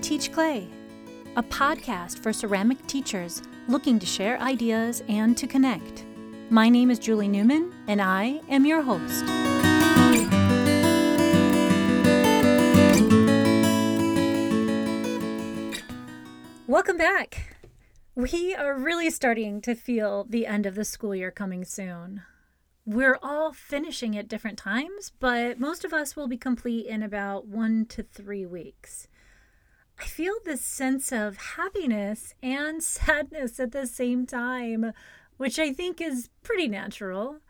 [0.00, 0.68] Teach Clay,
[1.34, 6.06] a podcast for ceramic teachers looking to share ideas and to connect.
[6.50, 9.24] My name is Julie Newman, and I am your host.
[16.68, 17.56] Welcome back.
[18.14, 22.22] We are really starting to feel the end of the school year coming soon.
[22.86, 27.46] We're all finishing at different times, but most of us will be complete in about
[27.46, 29.08] one to three weeks.
[30.00, 34.92] I feel this sense of happiness and sadness at the same time,
[35.36, 37.40] which I think is pretty natural.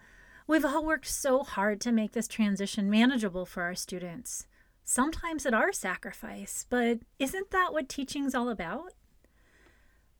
[0.46, 4.46] We've all worked so hard to make this transition manageable for our students,
[4.82, 8.94] sometimes at our sacrifice, but isn't that what teaching's all about?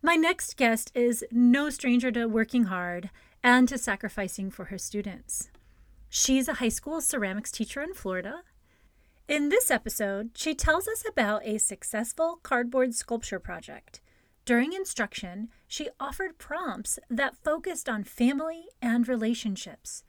[0.03, 3.11] My next guest is no stranger to working hard
[3.43, 5.51] and to sacrificing for her students.
[6.11, 8.43] She's a high school ceramics teacher in Florida.
[9.29, 14.01] In this episode, she tells us about a successful cardboard sculpture project.
[14.47, 20.03] During instruction, she offered prompts that focused on family and relationships.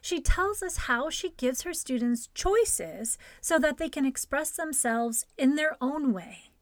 [0.00, 5.26] She tells us how she gives her students choices so that they can express themselves
[5.36, 6.52] in their own way.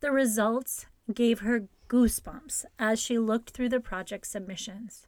[0.00, 5.06] The results gave her goosebumps as she looked through the project submissions.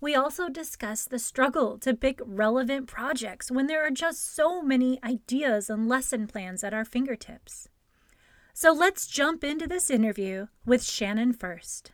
[0.00, 5.00] We also discuss the struggle to pick relevant projects when there are just so many
[5.02, 7.68] ideas and lesson plans at our fingertips.
[8.54, 11.92] So let's jump into this interview with Shannon First.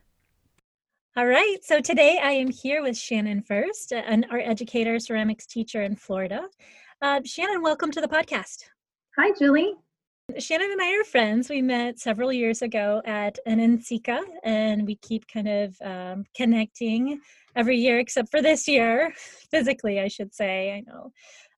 [1.16, 5.80] All right, so today I am here with Shannon First, an art educator, ceramics teacher
[5.80, 6.48] in Florida.
[7.00, 8.64] Uh, Shannon, welcome to the podcast.
[9.16, 9.72] Hi, Julie.
[10.38, 11.48] Shannon and I are friends.
[11.48, 17.20] We met several years ago at an NCECA, and we keep kind of um, connecting
[17.56, 19.12] every year except for this year,
[19.50, 20.72] physically, I should say.
[20.72, 21.12] I know.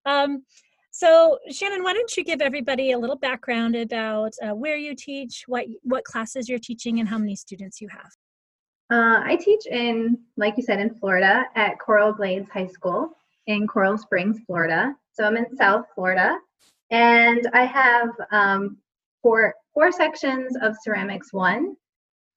[0.04, 0.42] Um,
[0.90, 5.44] so, Shannon, why don't you give everybody a little background about uh, where you teach,
[5.46, 8.10] what what classes you're teaching, and how many students you have?
[8.90, 13.10] Uh, I teach in, like you said, in Florida at Coral Glades High School
[13.46, 14.94] in Coral Springs, Florida.
[15.12, 16.38] So I'm in South Florida,
[16.90, 18.78] and I have um,
[19.22, 21.76] four four sections of ceramics one,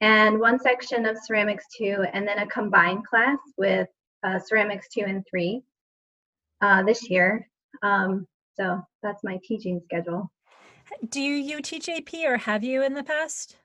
[0.02, 3.88] and one section of ceramics two, and then a combined class with
[4.24, 5.62] uh, ceramics two and three
[6.62, 7.50] uh, this year.
[7.84, 10.32] Um, so that's my teaching schedule.
[11.10, 13.58] Do you teach AP or have you in the past?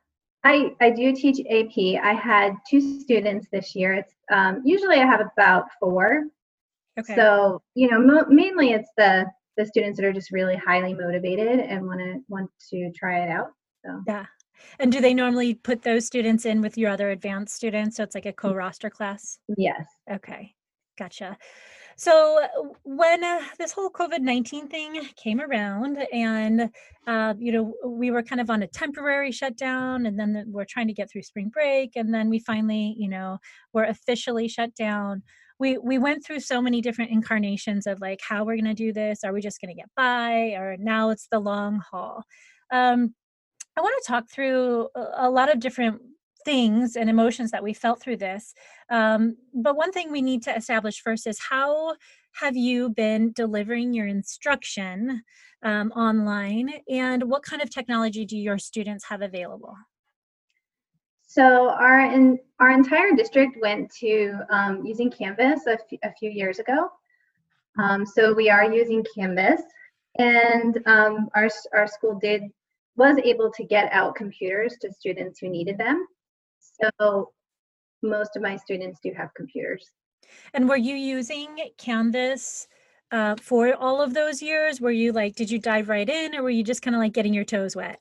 [0.45, 2.05] I, I do teach AP.
[2.05, 3.95] I had two students this year.
[3.95, 6.25] It's um, usually I have about four.
[6.99, 7.15] Okay.
[7.17, 11.61] So you know, mo- mainly it's the the students that are just really highly motivated
[11.61, 13.53] and want to want to try it out.
[13.85, 14.27] So yeah.
[14.79, 17.97] And do they normally put those students in with your other advanced students?
[17.97, 18.37] So it's like a mm.
[18.37, 19.39] co-roster class?
[19.57, 19.87] Yes.
[20.11, 20.55] Okay.
[20.99, 21.37] Gotcha.
[21.97, 22.41] So
[22.83, 26.71] when uh, this whole COVID-19 thing came around and
[27.07, 30.65] uh, you know we were kind of on a temporary shutdown and then the, we're
[30.65, 33.39] trying to get through spring break and then we finally you know
[33.73, 35.23] were officially shut down
[35.59, 38.93] we we went through so many different incarnations of like how we're going to do
[38.93, 42.25] this are we just going to get by or now it's the long haul
[42.73, 43.15] um,
[43.77, 46.01] I want to talk through a lot of different
[46.45, 48.55] things and emotions that we felt through this.
[48.91, 51.97] Um, but one thing we need to establish first is how
[52.41, 55.23] have you been delivering your instruction
[55.63, 59.75] um, online and what kind of technology do your students have available?
[61.27, 66.31] So our in, our entire district went to um, using Canvas a, f- a few
[66.31, 66.91] years ago.
[67.83, 69.61] Um, so we are using Canvas,
[70.19, 72.43] and um, our our school did
[72.97, 76.07] was able to get out computers to students who needed them.
[76.61, 77.33] So
[78.03, 79.91] most of my students do have computers.
[80.53, 82.69] And were you using Canvas
[83.11, 84.81] uh, for all of those years?
[84.81, 87.13] Were you like, did you dive right in, or were you just kind of like
[87.13, 88.01] getting your toes wet?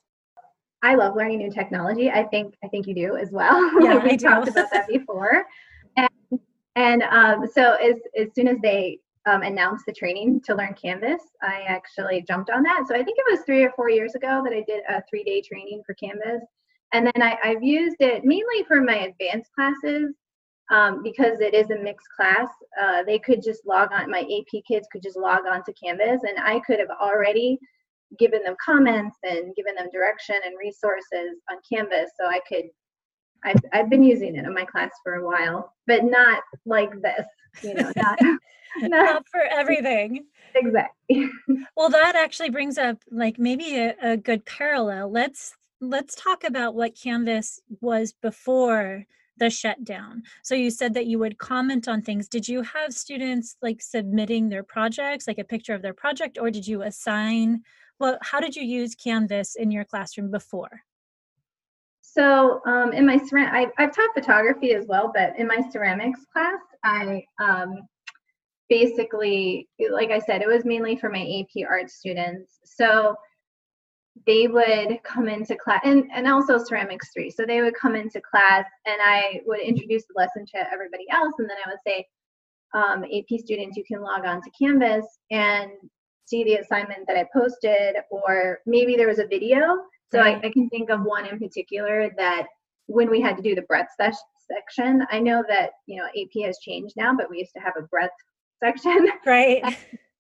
[0.82, 2.12] I love learning new technology.
[2.12, 3.72] I think I think you do as well.
[3.82, 5.46] Yeah, we talked about that before.
[5.96, 6.10] And,
[6.76, 11.22] and um, so as as soon as they um, announced the training to learn Canvas,
[11.42, 12.86] I actually jumped on that.
[12.88, 15.24] So I think it was three or four years ago that I did a three
[15.24, 16.44] day training for Canvas.
[16.94, 20.14] And then I, have used it mainly for my advanced classes
[20.72, 22.48] um, because it is a mixed class.
[22.80, 26.22] Uh, they could just log on, my AP kids could just log on to Canvas,
[26.24, 27.58] and I could have already
[28.20, 32.66] given them comments and given them direction and resources on Canvas so I could
[33.46, 37.26] I've, I've been using it in my class for a while, but not like this,
[37.62, 38.20] you know, not,
[38.82, 40.26] not for everything.
[40.56, 41.30] Exactly.
[41.76, 45.12] well, that actually brings up like maybe a, a good parallel.
[45.12, 49.06] Let's let's talk about what Canvas was before
[49.38, 50.24] the shutdown.
[50.44, 52.28] So you said that you would comment on things.
[52.30, 56.52] Did you have students like submitting their projects, like a picture of their project, or
[56.52, 57.64] did you assign?
[58.00, 60.84] Well, how did you use Canvas in your classroom before?
[62.14, 66.20] So um, in my ceram- I, I've taught photography as well, but in my ceramics
[66.32, 67.88] class, I um,
[68.70, 72.60] basically, like I said, it was mainly for my AP art students.
[72.66, 73.16] So
[74.28, 77.32] they would come into class and, and also ceramics three.
[77.32, 81.34] So they would come into class and I would introduce the lesson to everybody else.
[81.40, 82.08] And then I would say,
[82.76, 85.72] um, AP students, you can log on to Canvas and
[86.26, 89.78] see the assignment that I posted, or maybe there was a video.
[90.12, 92.48] So I, I can think of one in particular that
[92.88, 96.60] when we had to do the breadth section, I know that, you know, AP has
[96.60, 98.14] changed now, but we used to have a breadth
[98.64, 99.08] section.
[99.26, 99.64] Right.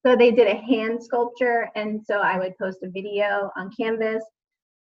[0.06, 1.70] so they did a hand sculpture.
[1.76, 4.24] And so I would post a video on Canvas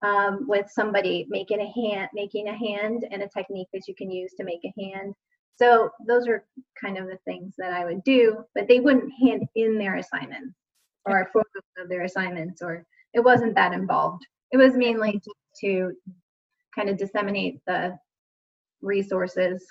[0.02, 4.10] um, with somebody making a hand, making a hand and a technique that you can
[4.10, 5.14] use to make a hand.
[5.56, 6.46] So those are
[6.82, 10.56] kind of the things that I would do, but they wouldn't hand in their assignments
[11.06, 14.26] or photos of their assignments, or it wasn't that involved.
[14.52, 15.94] It was mainly just to
[16.76, 17.98] kind of disseminate the
[18.82, 19.66] resources.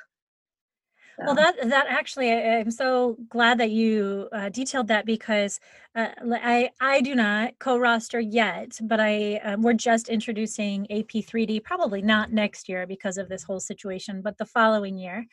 [1.18, 1.26] So.
[1.26, 5.60] Well, that that actually, I'm so glad that you uh, detailed that because
[5.94, 12.00] uh, I I do not co-roster yet, but I uh, we're just introducing AP3D probably
[12.00, 15.26] not next year because of this whole situation, but the following year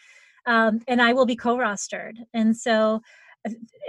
[0.48, 2.16] um, and I will be co-rostered.
[2.34, 3.02] And so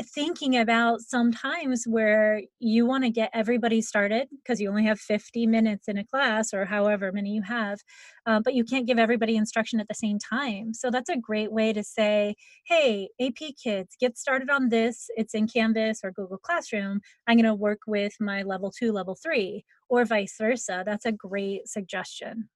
[0.03, 5.47] thinking about sometimes where you want to get everybody started because you only have 50
[5.47, 7.81] minutes in a class or however many you have
[8.27, 10.75] uh, but you can't give everybody instruction at the same time.
[10.75, 12.35] So that's a great way to say
[12.67, 15.09] hey ap kids get started on this.
[15.17, 17.01] It's in canvas or google classroom.
[17.27, 20.83] I'm going to work with my level two level three or vice versa.
[20.85, 22.49] That's a great suggestion.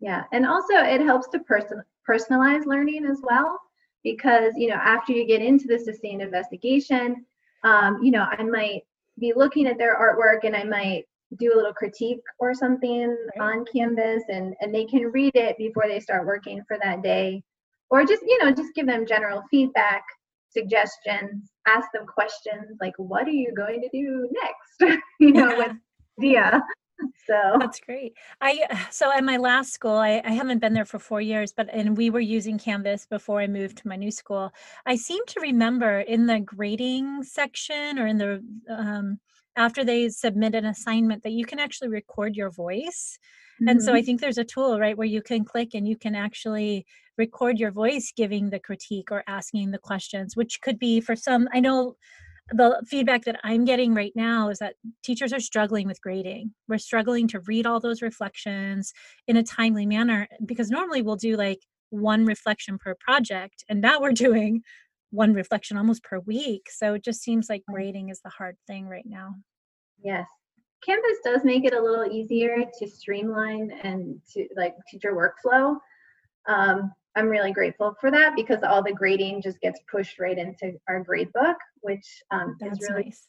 [0.00, 3.58] Yeah and also it helps to person personalized learning as well
[4.04, 7.24] because you know after you get into the sustained investigation
[7.64, 8.82] um, you know i might
[9.18, 11.04] be looking at their artwork and i might
[11.36, 15.84] do a little critique or something on canvas and and they can read it before
[15.86, 17.42] they start working for that day.
[17.90, 20.02] Or just you know just give them general feedback
[20.50, 24.98] suggestions ask them questions like what are you going to do next?
[25.20, 25.72] You know with
[26.18, 26.62] idea
[27.26, 28.60] so that's great i
[28.90, 31.96] so at my last school I, I haven't been there for four years but and
[31.96, 34.52] we were using canvas before i moved to my new school
[34.86, 39.18] i seem to remember in the grading section or in the um,
[39.56, 43.18] after they submit an assignment that you can actually record your voice
[43.60, 43.68] mm-hmm.
[43.68, 44.06] and so i mm-hmm.
[44.06, 46.86] think there's a tool right where you can click and you can actually
[47.16, 51.48] record your voice giving the critique or asking the questions which could be for some
[51.52, 51.94] i know
[52.50, 56.52] the feedback that I'm getting right now is that teachers are struggling with grading.
[56.66, 58.92] We're struggling to read all those reflections
[59.26, 61.60] in a timely manner because normally we'll do like
[61.90, 64.62] one reflection per project, and now we're doing
[65.10, 66.68] one reflection almost per week.
[66.70, 69.34] So it just seems like grading is the hard thing right now.
[70.02, 70.28] Yes.
[70.84, 75.76] Canvas does make it a little easier to streamline and to like teacher workflow.
[76.46, 80.74] Um, I'm really grateful for that because all the grading just gets pushed right into
[80.88, 83.26] our grade book, which um, is really nice.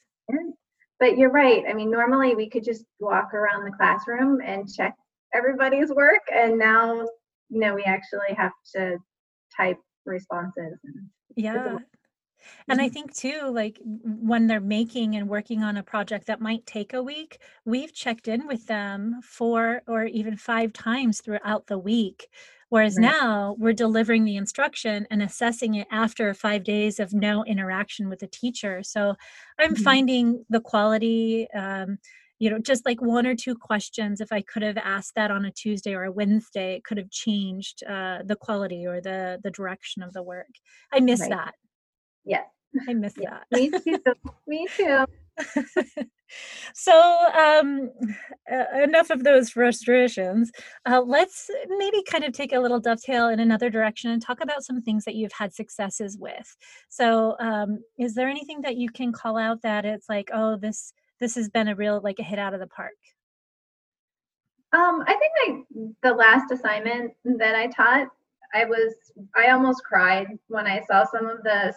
[1.00, 1.64] But you're right.
[1.68, 4.94] I mean, normally we could just walk around the classroom and check
[5.34, 7.08] everybody's work, and now
[7.50, 8.98] you know we actually have to
[9.58, 10.78] type responses.
[10.84, 11.80] And yeah.
[12.68, 12.94] And I mm-hmm.
[12.94, 17.04] think too, like when they're making and working on a project that might take a
[17.04, 22.28] week, we've checked in with them four or even five times throughout the week
[22.69, 23.11] Whereas right.
[23.11, 28.19] now we're delivering the instruction and assessing it after five days of no interaction with
[28.19, 28.83] the teacher.
[28.83, 29.16] So
[29.59, 29.83] I'm mm-hmm.
[29.83, 31.97] finding the quality, um,
[32.38, 35.45] you know, just like one or two questions, if I could have asked that on
[35.45, 39.52] a Tuesday or a Wednesday, it could have changed uh, the quality or the the
[39.52, 40.47] direction of the work.
[40.94, 41.31] I miss right.
[41.31, 41.56] that.
[42.23, 42.44] Yeah.
[42.88, 43.40] I miss yeah.
[43.49, 43.59] that.
[43.59, 43.97] Me too.
[44.47, 45.06] Me too.
[46.74, 47.92] so um,
[48.81, 50.52] enough of those frustrations.
[50.86, 54.64] Uh, let's maybe kind of take a little dovetail in another direction and talk about
[54.64, 56.56] some things that you've had successes with.
[56.90, 60.94] So um, is there anything that you can call out that it's like oh this
[61.19, 62.98] this has been a real like a hit out of the park
[64.74, 68.07] um, i think like the last assignment that i taught
[68.54, 68.94] i was
[69.36, 71.74] i almost cried when i saw some of the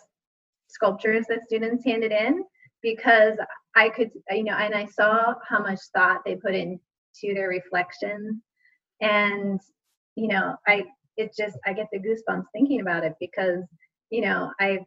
[0.68, 2.44] sculptures that students handed in
[2.82, 3.34] because
[3.74, 6.80] I could, you know, and I saw how much thought they put into
[7.34, 8.42] their reflections.
[9.00, 9.60] And,
[10.14, 10.84] you know, I,
[11.16, 13.64] it just, I get the goosebumps thinking about it because,
[14.10, 14.80] you know, I,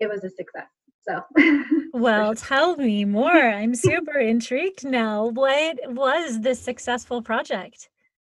[0.00, 0.68] it was a success.
[1.06, 1.22] So,
[1.92, 3.30] well, tell me more.
[3.30, 5.26] I'm super intrigued now.
[5.26, 7.90] What was this successful project?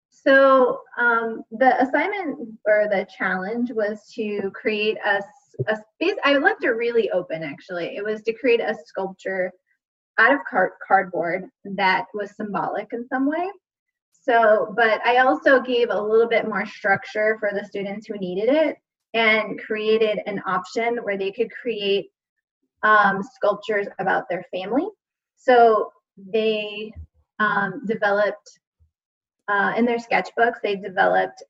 [0.08, 5.20] So, um, the assignment or the challenge was to create a
[5.68, 6.16] a space.
[6.24, 7.96] I left it really open actually.
[7.96, 9.52] It was to create a sculpture
[10.18, 13.50] out of card- cardboard that was symbolic in some way.
[14.12, 18.48] so, but I also gave a little bit more structure for the students who needed
[18.48, 18.76] it
[19.12, 22.10] and created an option where they could create
[22.82, 24.86] um, sculptures about their family.
[25.36, 26.92] So they
[27.38, 28.58] um, developed
[29.48, 31.42] uh, in their sketchbooks, they developed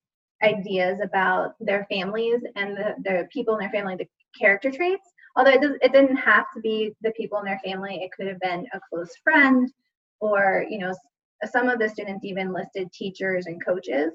[0.44, 4.08] ideas about their families and the, the people in their family, the
[4.38, 5.08] character traits.
[5.36, 8.28] Although it, does, it didn't have to be the people in their family, it could
[8.28, 9.70] have been a close friend
[10.20, 10.94] or, you know,
[11.50, 14.12] some of the students even listed teachers and coaches.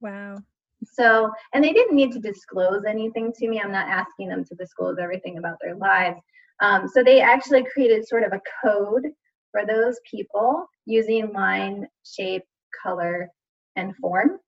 [0.00, 0.38] Wow.
[0.84, 3.60] So, and they didn't need to disclose anything to me.
[3.60, 6.20] I'm not asking them to disclose everything about their lives.
[6.62, 9.06] Um, so they actually created sort of a code
[9.50, 12.44] for those people using line, shape,
[12.82, 13.28] color,
[13.76, 14.38] and form.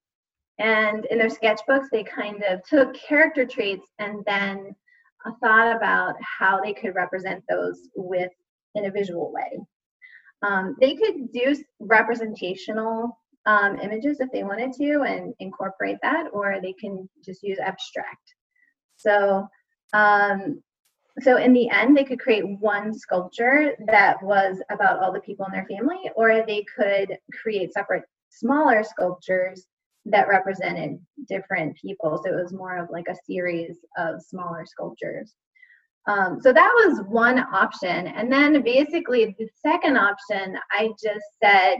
[0.59, 4.75] And in their sketchbooks, they kind of took character traits and then
[5.25, 8.31] uh, thought about how they could represent those with
[8.75, 9.59] in a visual way.
[10.43, 16.59] Um, they could do representational um, images if they wanted to and incorporate that, or
[16.61, 18.35] they can just use abstract.
[18.97, 19.47] So,
[19.93, 20.61] um,
[21.21, 25.45] so in the end, they could create one sculpture that was about all the people
[25.45, 29.67] in their family, or they could create separate smaller sculptures
[30.05, 32.21] that represented different people.
[32.23, 35.33] So it was more of like a series of smaller sculptures.
[36.07, 38.07] Um, so that was one option.
[38.07, 41.77] And then basically the second option, I just said,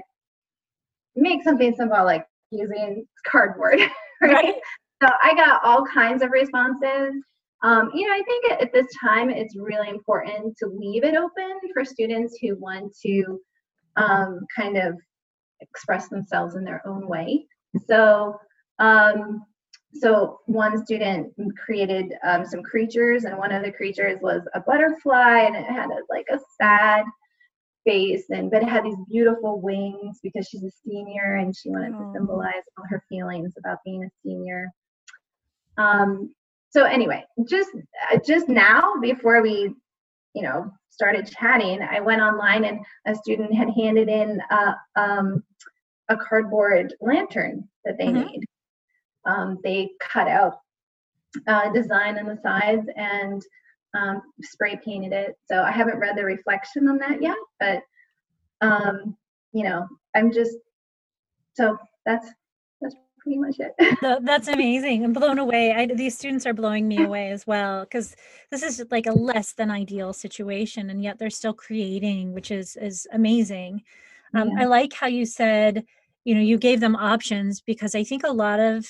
[1.15, 3.79] make something symbolic using cardboard,
[4.21, 4.33] right?
[4.33, 4.55] right?
[5.01, 7.13] So I got all kinds of responses.
[7.63, 11.59] Um, you know, I think at, this time it's really important to leave it open
[11.73, 13.39] for students who want to
[13.97, 14.95] um, kind of
[15.59, 17.45] express themselves in their own way.
[17.87, 18.39] So
[18.79, 19.45] um,
[19.93, 25.41] so one student created um, some creatures and one of the creatures was a butterfly
[25.41, 27.05] and it had a, like a sad
[27.85, 31.91] face and but it had these beautiful wings because she's a senior and she wanted
[31.91, 34.71] to symbolize all her feelings about being a senior.
[35.77, 36.33] Um,
[36.73, 37.69] so anyway just
[38.11, 39.73] uh, just now before we
[40.33, 45.43] you know started chatting i went online and a student had handed in a, um,
[46.09, 48.25] a cardboard lantern that they mm-hmm.
[48.25, 48.43] made
[49.25, 50.57] um, they cut out
[51.47, 53.41] uh, design on the sides and
[53.95, 55.35] um, spray painted it.
[55.49, 57.81] So I haven't read the reflection on that yet, but
[58.61, 59.15] um,
[59.51, 60.57] you know, I'm just
[61.53, 62.27] so that's
[62.81, 63.73] that's pretty much it.
[64.23, 65.03] that's amazing.
[65.03, 65.73] I'm blown away.
[65.73, 68.15] I, these students are blowing me away as well because
[68.51, 72.75] this is like a less than ideal situation, and yet they're still creating, which is
[72.75, 73.83] is amazing.
[74.33, 74.63] Um, yeah.
[74.63, 75.85] I like how you said,
[76.25, 78.85] you know, you gave them options because I think a lot of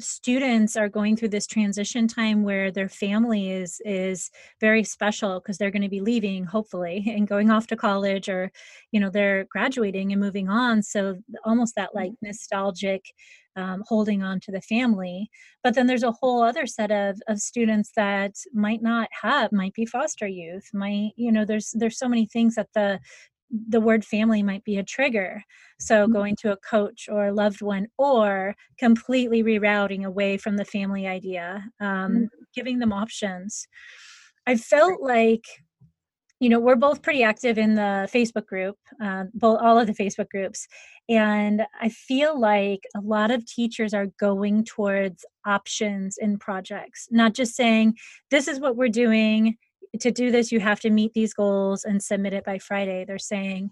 [0.00, 4.30] students are going through this transition time where their family is is
[4.60, 8.50] very special because they're going to be leaving hopefully and going off to college or
[8.92, 12.26] you know they're graduating and moving on so almost that like mm-hmm.
[12.26, 13.04] nostalgic
[13.56, 15.28] um, holding on to the family
[15.64, 19.74] but then there's a whole other set of, of students that might not have might
[19.74, 23.00] be foster youth might you know there's there's so many things that the
[23.50, 25.42] the word family might be a trigger.
[25.78, 26.12] So mm-hmm.
[26.12, 31.06] going to a coach or a loved one, or completely rerouting away from the family
[31.06, 32.24] idea, um, mm-hmm.
[32.54, 33.66] giving them options.
[34.46, 35.44] I felt like,
[36.40, 39.94] you know, we're both pretty active in the Facebook group, uh, both all of the
[39.94, 40.66] Facebook groups,
[41.08, 47.34] and I feel like a lot of teachers are going towards options in projects, not
[47.34, 47.94] just saying
[48.30, 49.56] this is what we're doing
[50.00, 53.04] to do this, you have to meet these goals and submit it by Friday.
[53.04, 53.70] They're saying,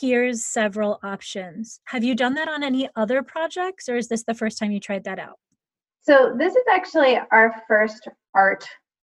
[0.00, 1.80] here's several options.
[1.86, 4.80] Have you done that on any other projects, or is this the first time you
[4.80, 5.38] tried that out?
[6.00, 8.64] So, this is actually our first art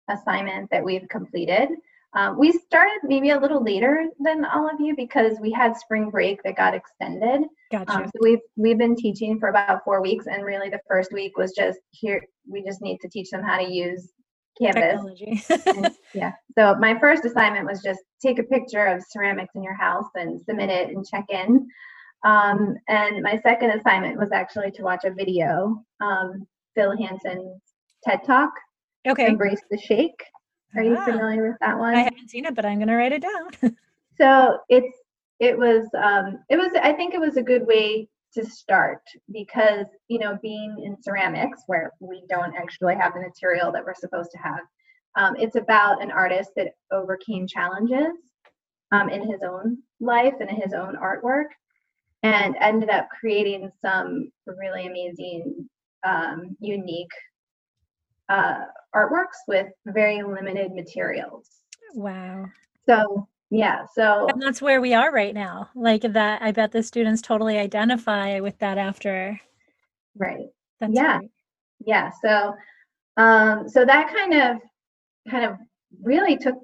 [0.09, 1.69] assignment that we've completed.
[2.15, 6.09] Um, we started maybe a little later than all of you because we had spring
[6.11, 7.47] break that got extended.
[7.71, 7.93] Gotcha.
[7.93, 11.37] Um, so we've we've been teaching for about four weeks, and really the first week
[11.37, 12.25] was just here.
[12.49, 14.13] We just need to teach them how to use
[14.61, 15.51] Canvas.
[15.67, 16.33] and, yeah.
[16.57, 20.41] So my first assignment was just take a picture of ceramics in your house and
[20.41, 21.69] submit it and check in.
[22.25, 27.61] Um, and my second assignment was actually to watch a video, um, Phil Hansen's
[28.05, 28.51] TED Talk.
[29.07, 29.27] Okay.
[29.27, 30.23] Embrace the Shake.
[30.77, 31.05] Are you ah.
[31.05, 31.95] familiar with that one?
[31.95, 33.77] I haven't seen it, but I'm going to write it down.
[34.19, 34.97] so it's
[35.41, 39.87] it was um, it was I think it was a good way to start because
[40.09, 44.31] you know being in ceramics where we don't actually have the material that we're supposed
[44.31, 44.61] to have
[45.17, 48.13] um, it's about an artist that overcame challenges
[48.93, 51.49] um, in his own life and in his own artwork
[52.23, 55.69] and ended up creating some really amazing
[56.05, 57.11] um, unique
[58.29, 61.49] uh, artworks with very limited materials.
[61.95, 62.47] Wow.
[62.87, 66.83] So yeah so and that's where we are right now like that i bet the
[66.83, 69.41] students totally identify with that after.
[70.17, 70.47] Right.
[70.81, 71.19] That's yeah.
[71.19, 71.31] great.
[71.87, 72.55] yeah so
[73.17, 74.57] um so that kind of
[75.31, 75.57] kind of
[76.03, 76.57] really took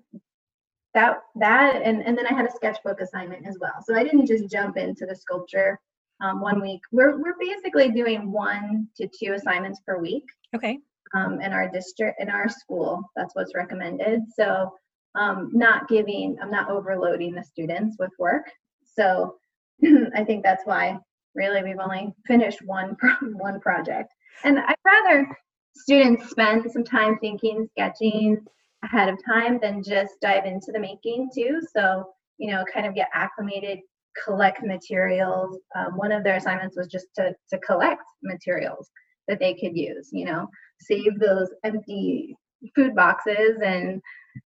[0.93, 3.83] that that and and then i had a sketchbook assignment as well.
[3.85, 5.81] So i didn't just jump into the sculpture
[6.21, 6.81] um, one week.
[6.93, 10.25] We're we're basically doing one to two assignments per week
[10.55, 10.79] okay.
[11.15, 13.03] um, in our district in our school.
[13.17, 14.23] That's what's recommended.
[14.37, 14.73] So
[15.15, 18.51] um, not giving, I'm not overloading the students with work.
[18.97, 19.37] So
[20.15, 20.99] I think that's why
[21.35, 22.97] really we've only finished one
[23.35, 24.13] one project.
[24.45, 25.37] And I'd rather
[25.77, 28.39] students spend some time thinking, sketching
[28.85, 31.61] ahead of time than just dive into the making too.
[31.75, 32.05] So,
[32.39, 33.79] you know, kind of get acclimated,
[34.25, 35.59] collect materials.
[35.75, 38.91] Um, one of their assignments was just to, to collect materials
[39.29, 40.49] that they could use, you know,
[40.81, 42.37] save those empty
[42.75, 44.01] food boxes and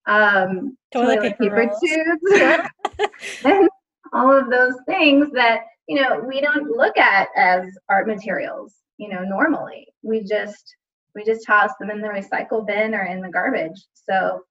[0.08, 3.10] um, toilet, toilet paper, paper tubes,
[3.46, 3.70] and
[4.14, 8.76] all of those things that you know we don't look at as art materials.
[8.98, 10.76] You know, normally we just
[11.18, 13.82] we just toss them in the recycle bin or in the garbage.
[13.94, 14.42] So,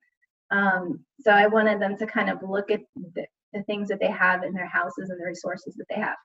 [0.51, 2.81] um, so I wanted them to kind of look at
[3.15, 6.17] the, the things that they have in their houses and the resources that they have.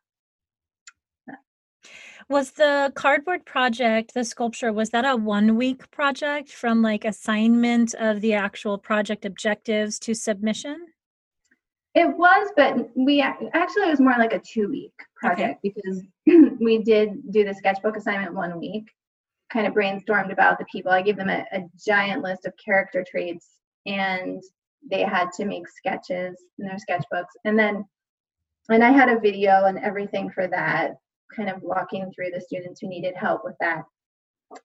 [2.30, 7.94] Was the cardboard project, the sculpture, was that a one week project from like assignment
[7.96, 10.88] of the actual project objectives to submission?
[11.94, 15.74] It was, but we actually it was more like a two week project okay.
[15.76, 16.04] because
[16.62, 18.90] we did do the sketchbook assignment one week,
[19.52, 20.92] kind of brainstormed about the people.
[20.92, 24.42] I gave them a, a giant list of character traits and
[24.90, 27.34] they had to make sketches in their sketchbooks.
[27.44, 27.86] And then
[28.70, 30.92] and I had a video and everything for that
[31.36, 33.84] kind of walking through the students who needed help with that.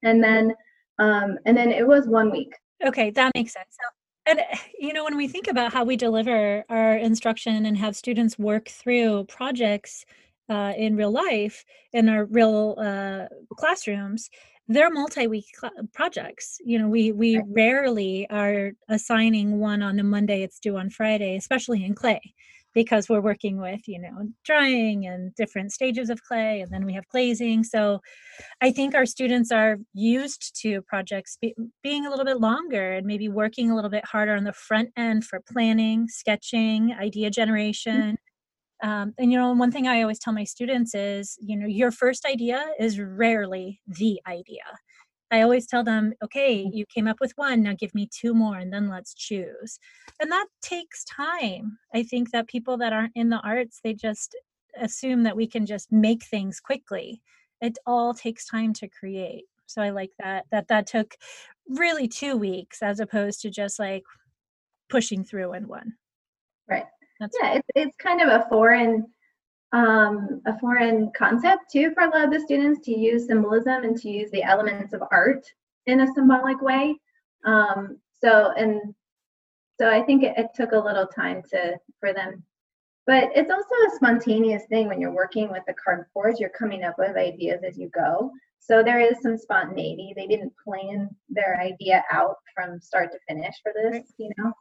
[0.02, 0.54] And then
[0.98, 2.52] um, and then it was one week.
[2.84, 3.68] Okay, that makes sense.
[3.70, 4.40] So, and
[4.78, 8.68] you know, when we think about how we deliver our instruction and have students work
[8.68, 10.04] through projects
[10.48, 13.26] uh, in real life in our real uh,
[13.56, 14.30] classrooms,
[14.68, 16.58] they're multi-week cl- projects.
[16.64, 21.36] You know, we we rarely are assigning one on a Monday; it's due on Friday,
[21.36, 22.34] especially in clay
[22.76, 26.92] because we're working with you know drying and different stages of clay and then we
[26.92, 27.64] have glazing.
[27.64, 28.00] So
[28.60, 33.06] i think our students are used to projects be, being a little bit longer and
[33.06, 38.18] maybe working a little bit harder on the front end for planning sketching idea generation.
[38.82, 38.88] Mm-hmm.
[38.88, 41.90] um, and you know one thing i always tell my students is you know your
[41.90, 44.66] first idea is rarely the idea
[45.30, 46.70] I always tell them, okay, mm.
[46.72, 49.78] you came up with one, now give me two more and then let's choose.
[50.20, 51.78] And that takes time.
[51.94, 54.36] I think that people that aren't in the arts, they just
[54.80, 57.22] assume that we can just make things quickly.
[57.60, 59.44] It all takes time to create.
[59.66, 61.14] So I like that that that took
[61.68, 64.04] really 2 weeks as opposed to just like
[64.88, 65.94] pushing through in one.
[66.68, 66.86] Right.
[67.18, 69.06] That's yeah, it's, it's kind of a foreign
[69.72, 73.96] um, a foreign concept too for a lot of the students to use symbolism and
[73.98, 75.44] to use the elements of art
[75.86, 76.96] in a symbolic way.
[77.44, 78.94] Um, so and
[79.78, 82.42] so I think it, it took a little time to for them.
[83.06, 86.96] But it's also a spontaneous thing when you're working with the cardboards, you're coming up
[86.98, 88.32] with ideas as you go.
[88.58, 90.12] So there is some spontaneity.
[90.16, 94.52] They didn't plan their idea out from start to finish for this, you know.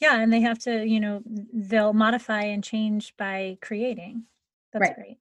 [0.00, 4.24] Yeah, and they have to, you know, they'll modify and change by creating.
[4.72, 4.94] That's right.
[4.94, 5.18] great.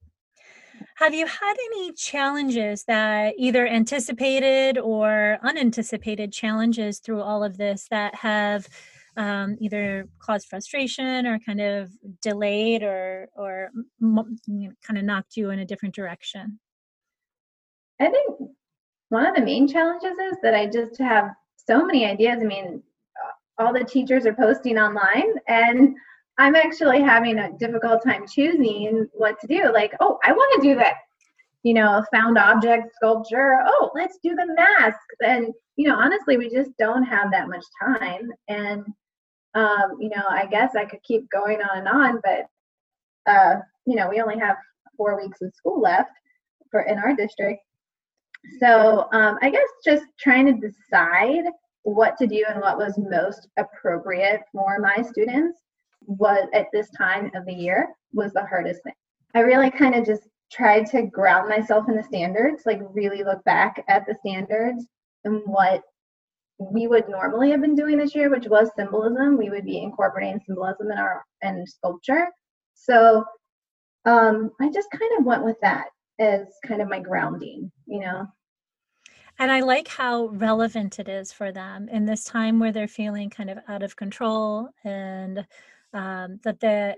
[0.96, 7.88] Have you had any challenges that either anticipated or unanticipated challenges through all of this
[7.90, 8.68] that have
[9.18, 15.36] um, either caused frustration or kind of delayed or or you know, kind of knocked
[15.36, 16.60] you in a different direction?
[18.00, 18.52] I think
[19.10, 22.40] one of the main challenges is that I just have so many ideas.
[22.42, 22.82] I mean,
[23.60, 25.96] all the teachers are posting online and
[26.38, 29.74] I'm actually having a difficult time choosing what to do.
[29.74, 30.96] Like, oh, I want to do that,
[31.64, 33.58] you know, found object sculpture.
[33.68, 35.04] Oh, let's do the masks.
[35.20, 38.32] And, you know, honestly, we just don't have that much time.
[38.48, 38.86] And,
[39.54, 42.46] um, you know, I guess I could keep going on and on, but,
[43.30, 44.56] uh, you know, we only have
[44.96, 46.12] four weeks of school left
[46.72, 47.62] for in our district.
[48.60, 51.46] So um, I guess just trying to decide
[51.84, 55.60] what to do and what was most appropriate for my students
[56.06, 58.94] was at this time of the year was the hardest thing.
[59.36, 63.44] I really kind of just tried to ground myself in the standards, like really look
[63.44, 64.86] back at the standards
[65.24, 65.84] and what
[66.60, 69.38] we would normally have been doing this year, which was symbolism.
[69.38, 72.28] We would be incorporating symbolism in our in sculpture.
[72.74, 73.24] So
[74.06, 75.88] um, I just kind of went with that
[76.20, 78.28] as kind of my grounding, you know.
[79.40, 83.30] And I like how relevant it is for them in this time where they're feeling
[83.30, 85.46] kind of out of control and
[85.94, 86.96] um, that the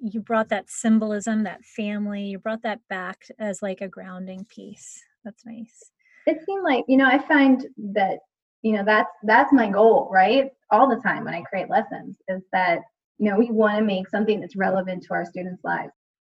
[0.00, 5.02] you brought that symbolism, that family, you brought that back as like a grounding piece.
[5.22, 5.90] That's nice.
[6.26, 8.20] It seemed like you know I find that
[8.62, 12.42] you know that's that's my goal right all the time when I create lessons is
[12.52, 12.80] that
[13.18, 15.92] you know we want to make something that's relevant to our students' lives.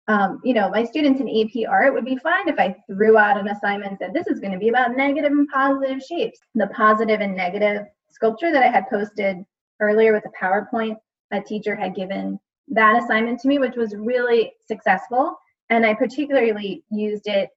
[0.08, 3.38] Um, you know, my students in AP art would be fine if I threw out
[3.38, 6.38] an assignment and said, this is going to be about negative and positive shapes.
[6.54, 9.38] The positive and negative sculpture that I had posted
[9.80, 10.96] earlier with the PowerPoint,
[11.32, 12.38] a teacher had given
[12.68, 15.36] that assignment to me, which was really successful.
[15.70, 17.50] And I particularly used it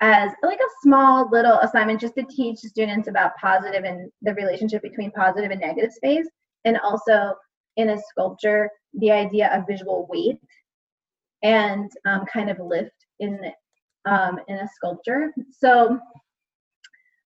[0.00, 4.82] as like a small little assignment just to teach students about positive and the relationship
[4.82, 6.26] between positive and negative space.
[6.64, 7.34] And also
[7.76, 10.38] in a sculpture, the idea of visual weight
[11.42, 13.38] and um, kind of lift in
[14.06, 15.32] um, in a sculpture.
[15.50, 15.98] So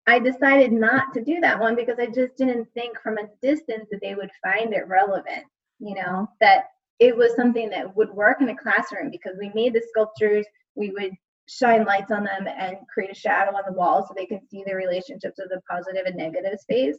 [0.06, 3.88] I decided not to do that one because I just didn't think from a distance
[3.90, 5.44] that they would find it relevant,
[5.78, 6.64] you know, that
[6.98, 10.90] it was something that would work in a classroom because we made the sculptures, we
[10.90, 11.12] would
[11.48, 14.64] shine lights on them and create a shadow on the wall so they can see
[14.66, 16.98] the relationships of the positive and negative space.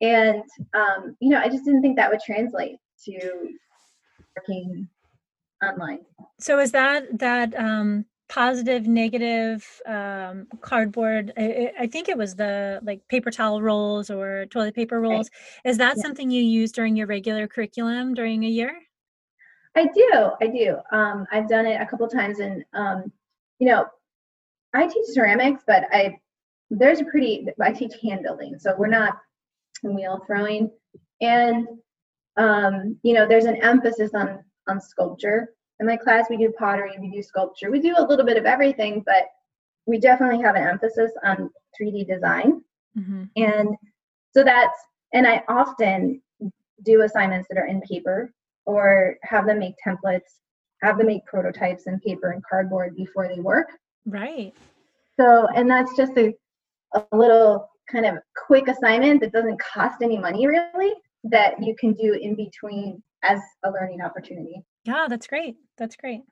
[0.00, 0.42] And,
[0.74, 3.48] um, you know, I just didn't think that would translate to
[4.36, 4.88] working
[5.62, 6.00] online.
[6.40, 12.80] So is that that um positive negative um cardboard I, I think it was the
[12.82, 15.28] like paper towel rolls or toilet paper rolls
[15.64, 15.70] right.
[15.70, 16.02] is that yeah.
[16.02, 18.72] something you use during your regular curriculum during a year
[19.76, 23.12] i do i do um i've done it a couple times and um
[23.58, 23.84] you know
[24.72, 26.18] i teach ceramics but i
[26.70, 29.18] there's a pretty i teach hand building so we're not
[29.82, 30.70] wheel throwing
[31.20, 31.66] and
[32.38, 35.54] um you know there's an emphasis on on sculpture.
[35.80, 37.70] In my class we do pottery we do sculpture.
[37.70, 39.24] We do a little bit of everything but
[39.86, 42.62] we definitely have an emphasis on 3d design.
[42.98, 43.22] Mm-hmm.
[43.36, 43.68] and
[44.34, 44.78] so that's
[45.14, 46.20] and i often
[46.82, 48.34] do assignments that are in paper
[48.66, 50.42] or have them make templates
[50.82, 53.68] have them make prototypes in paper and cardboard before they work.
[54.04, 54.52] Right.
[55.18, 56.34] So and that's just a,
[56.94, 60.92] a little kind of quick assignment that doesn't cost any money really
[61.24, 65.56] that you can do in between as a learning opportunity yeah, that's great.
[65.78, 66.22] That's great.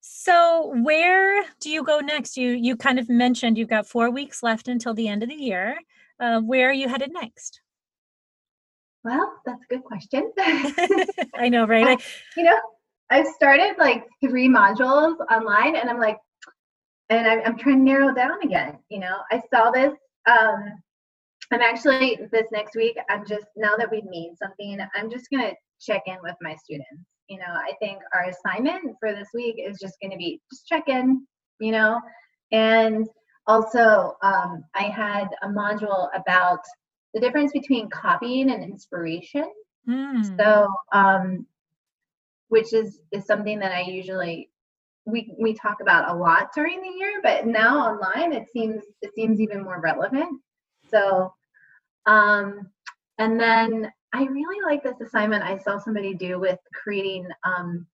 [0.00, 2.36] So, where do you go next?
[2.36, 5.34] You you kind of mentioned you've got four weeks left until the end of the
[5.34, 5.78] year.
[6.18, 7.60] Uh, where are you headed next?
[9.04, 10.32] Well, that's a good question.
[11.34, 11.98] I know, right?
[11.98, 12.04] I,
[12.36, 12.58] you know,
[13.10, 16.18] I started like three modules online, and I'm like,
[17.10, 18.78] and I'm, I'm trying to narrow down again.
[18.88, 19.92] You know, I saw this.
[20.26, 20.72] Um,
[21.52, 22.96] I'm actually this next week.
[23.08, 27.10] I'm just now that we've made something, I'm just gonna check in with my students
[27.30, 30.66] you know, I think our assignment for this week is just going to be just
[30.66, 31.24] check in,
[31.60, 32.00] you know,
[32.50, 33.06] and
[33.46, 36.58] also um, I had a module about
[37.14, 39.48] the difference between copying and inspiration.
[39.88, 40.36] Mm.
[40.36, 41.46] So, um,
[42.48, 44.50] which is is something that I usually
[45.06, 49.14] we we talk about a lot during the year, but now online it seems it
[49.14, 50.40] seems even more relevant.
[50.90, 51.32] So,
[52.06, 52.68] um,
[53.18, 57.86] and then I really like this assignment I saw somebody do with creating um,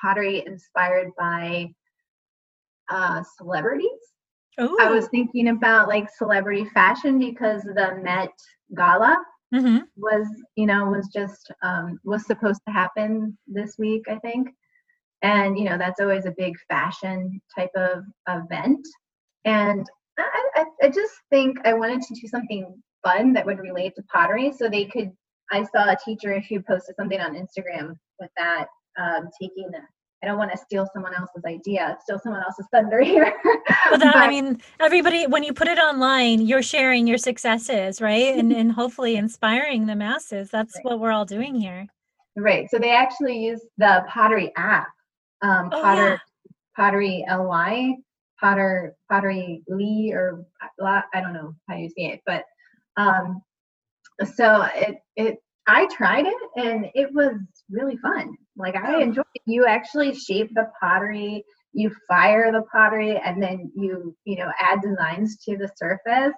[0.00, 1.72] pottery inspired by
[2.90, 3.90] uh, celebrities.
[4.60, 4.76] Ooh.
[4.80, 8.30] I was thinking about like celebrity fashion because the Met
[8.76, 9.16] Gala
[9.52, 9.78] mm-hmm.
[9.96, 14.50] was, you know, was just um, was supposed to happen this week, I think.
[15.22, 18.86] And you know, that's always a big fashion type of event.
[19.44, 19.84] And
[20.18, 24.02] I, I, I just think I wanted to do something fun that would relate to
[24.12, 25.10] pottery, so they could
[25.52, 28.66] I saw a teacher who posted something on Instagram with that,
[28.98, 29.70] um, taking
[30.24, 33.30] I don't want to steal someone else's idea, steal someone else's thunder here.
[33.90, 38.00] but that, but, I mean, everybody, when you put it online, you're sharing your successes,
[38.00, 38.34] right?
[38.34, 40.48] and, and hopefully inspiring the masses.
[40.48, 40.84] That's right.
[40.86, 41.86] what we're all doing here.
[42.38, 42.70] Right.
[42.70, 44.88] So they actually use the Pottery app,
[45.42, 46.18] um, oh, Potter, yeah.
[46.74, 47.96] Pottery LY,
[48.40, 50.46] Potter, Pottery Lee, or
[50.80, 52.44] I don't know how you say it, but
[52.96, 53.42] um,
[54.22, 57.36] so it it I tried it and it was
[57.70, 58.36] really fun.
[58.56, 59.00] Like I oh.
[59.00, 59.42] enjoyed it.
[59.46, 64.82] You actually shape the pottery, you fire the pottery, and then you, you know, add
[64.82, 66.34] designs to the surface.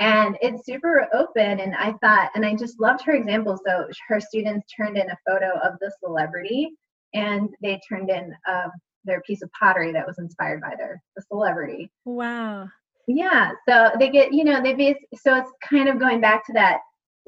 [0.00, 1.60] And it's super open.
[1.60, 3.58] And I thought, and I just loved her example.
[3.66, 6.70] So her students turned in a photo of the celebrity
[7.14, 8.68] and they turned in uh,
[9.04, 11.90] their piece of pottery that was inspired by their the celebrity.
[12.04, 12.68] Wow.
[13.08, 13.52] Yeah.
[13.68, 16.80] So they get, you know, they base so it's kind of going back to that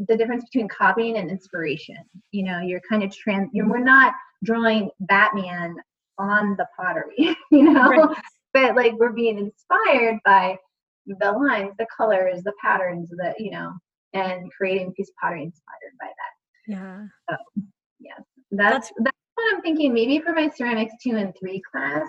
[0.08, 1.98] the difference between copying and inspiration.
[2.32, 3.50] You know, you're kind of trans.
[3.52, 3.72] You're, mm-hmm.
[3.72, 5.76] we're not drawing Batman
[6.18, 7.36] on the pottery.
[7.50, 8.16] You know, right.
[8.54, 10.56] but like we're being inspired by
[11.06, 13.72] the lines, the colors, the patterns, the you know,
[14.14, 16.72] and creating a piece of pottery inspired by that.
[16.72, 17.06] Yeah.
[17.28, 17.36] So,
[17.98, 19.92] yes, That's that's, that's what I'm thinking.
[19.92, 22.06] Maybe for my ceramics two and three class,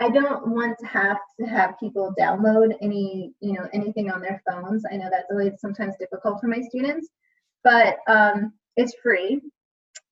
[0.00, 4.42] I don't want to have to have people download any, you know, anything on their
[4.48, 4.84] phones.
[4.90, 7.08] I know that's always sometimes difficult for my students,
[7.64, 9.40] but um, it's free.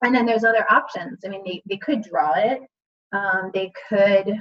[0.03, 1.21] And then there's other options.
[1.25, 2.61] I mean, they, they could draw it.
[3.13, 4.39] Um, they could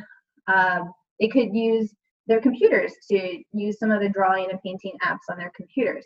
[0.48, 0.80] uh,
[1.20, 1.94] they could use
[2.28, 6.06] their computers to use some of the drawing and painting apps on their computers.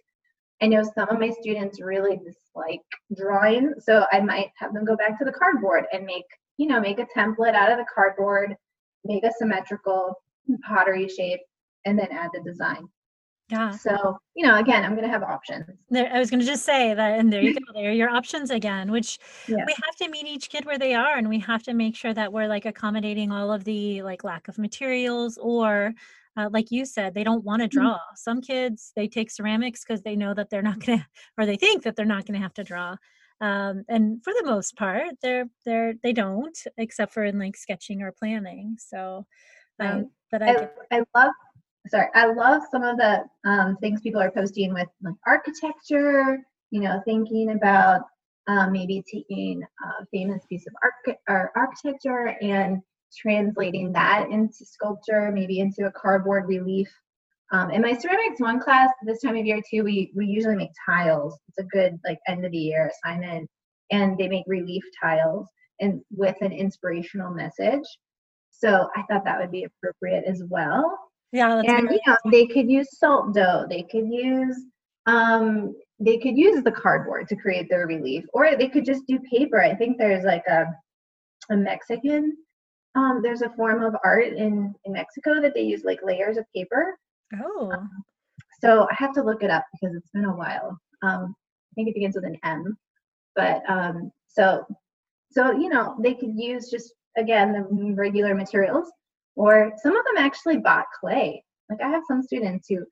[0.61, 2.81] I know some of my students really dislike
[3.15, 6.25] drawing, so I might have them go back to the cardboard and make,
[6.57, 8.55] you know, make a template out of the cardboard,
[9.05, 10.15] make a symmetrical
[10.67, 11.41] pottery shape,
[11.85, 12.87] and then add the design.
[13.49, 13.71] Yeah.
[13.71, 15.65] So, you know, again, I'm going to have options.
[15.89, 17.59] There, I was going to just say that, and there you go.
[17.73, 19.63] There are your options again, which yeah.
[19.65, 22.13] we have to meet each kid where they are, and we have to make sure
[22.13, 25.93] that we're like accommodating all of the like lack of materials or
[26.37, 27.79] uh, like you said, they don't want to mm-hmm.
[27.79, 27.93] draw.
[27.95, 28.15] Mm-hmm.
[28.15, 31.05] Some kids they take ceramics because they know that they're not gonna,
[31.37, 32.95] or they think that they're not gonna have to draw.
[33.39, 38.01] Um, and for the most part, they're they're they don't, except for in like sketching
[38.01, 38.77] or planning.
[38.79, 39.25] So,
[39.79, 40.05] um, right.
[40.31, 41.33] but I, I, I love
[41.89, 46.39] sorry, I love some of the um, things people are posting with like architecture.
[46.71, 48.01] You know, thinking about
[48.47, 52.81] um, maybe taking a famous piece of arch- or architecture and
[53.15, 56.89] translating that into sculpture, maybe into a cardboard relief.
[57.51, 60.71] Um, in my ceramics one class, this time of year too, we we usually make
[60.85, 61.39] tiles.
[61.47, 63.49] It's a good like end of the year assignment,
[63.91, 65.47] and they make relief tiles
[65.79, 67.85] and with an inspirational message.
[68.51, 70.97] So I thought that would be appropriate as well.
[71.31, 73.65] Yeah, and you know they could use salt dough.
[73.69, 74.57] They could use
[75.05, 79.19] um, they could use the cardboard to create their relief, or they could just do
[79.19, 79.61] paper.
[79.61, 80.65] I think there's like a
[81.49, 82.37] a Mexican
[82.97, 86.45] um, there's a form of art in, in Mexico that they use like layers of
[86.53, 86.97] paper.
[87.41, 87.71] Oh.
[87.71, 87.89] Um,
[88.59, 90.77] so I have to look it up because it's been a while.
[91.03, 92.75] Um, I think it begins with an M.
[93.35, 94.65] But um, so,
[95.31, 98.91] so you know, they could use just again the regular materials,
[99.37, 101.43] or some of them actually bought clay.
[101.69, 102.85] Like I have some students who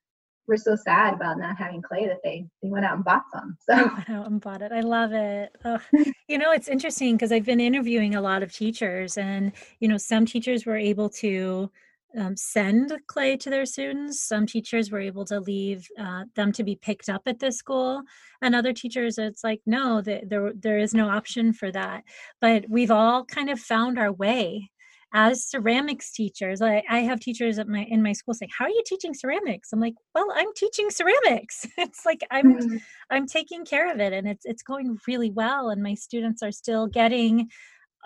[0.48, 3.58] were so sad about not having clay that they they went out and bought some.
[3.68, 4.72] So I went out and bought it.
[4.72, 5.56] I love it.
[5.66, 5.80] Oh,
[6.28, 9.98] you know, it's interesting because I've been interviewing a lot of teachers, and you know,
[9.98, 11.72] some teachers were able to
[12.18, 14.24] um, send clay to their students.
[14.24, 18.04] Some teachers were able to leave uh, them to be picked up at the school,
[18.42, 22.04] and other teachers, it's like no, the, there there is no option for that.
[22.40, 24.70] But we've all kind of found our way
[25.15, 28.69] as ceramics teachers I, I have teachers at my in my school saying how are
[28.69, 29.71] you teaching ceramics?
[29.71, 31.65] I'm like well i'm teaching ceramics.
[31.78, 32.78] It's like i'm mm-hmm.
[33.10, 36.51] i'm taking care of it and it's it's going really well and my students are
[36.51, 37.49] still getting